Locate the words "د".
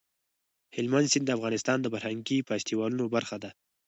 1.27-1.29, 1.81-1.87